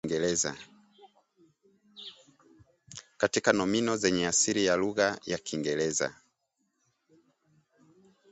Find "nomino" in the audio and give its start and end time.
3.53-3.97